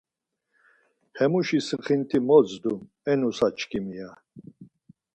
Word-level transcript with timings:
Hemuşi 1.17 1.59
sixinti 1.67 2.19
mot 2.27 2.45
zdum 2.51 2.81
e 3.11 3.13
nusa-çkimi 3.19 3.95
aaa… 4.07 4.15